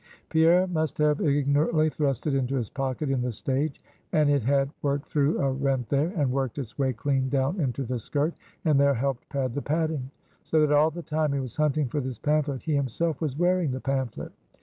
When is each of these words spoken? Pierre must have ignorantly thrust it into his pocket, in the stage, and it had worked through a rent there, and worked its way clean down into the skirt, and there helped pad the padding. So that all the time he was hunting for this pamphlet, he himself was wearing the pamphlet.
Pierre 0.29 0.65
must 0.65 0.97
have 0.97 1.21
ignorantly 1.21 1.91
thrust 1.91 2.25
it 2.25 2.33
into 2.33 2.55
his 2.55 2.71
pocket, 2.71 3.11
in 3.11 3.21
the 3.21 3.31
stage, 3.31 3.79
and 4.13 4.31
it 4.31 4.41
had 4.41 4.71
worked 4.81 5.07
through 5.09 5.37
a 5.39 5.51
rent 5.51 5.89
there, 5.89 6.11
and 6.15 6.31
worked 6.31 6.57
its 6.57 6.75
way 6.79 6.91
clean 6.91 7.29
down 7.29 7.59
into 7.61 7.83
the 7.83 7.99
skirt, 7.99 8.33
and 8.65 8.79
there 8.79 8.95
helped 8.95 9.29
pad 9.29 9.53
the 9.53 9.61
padding. 9.61 10.09
So 10.41 10.59
that 10.61 10.71
all 10.75 10.89
the 10.89 11.03
time 11.03 11.33
he 11.33 11.39
was 11.39 11.55
hunting 11.57 11.87
for 11.87 12.01
this 12.01 12.17
pamphlet, 12.17 12.63
he 12.63 12.73
himself 12.73 13.21
was 13.21 13.37
wearing 13.37 13.69
the 13.69 13.79
pamphlet. 13.79 14.31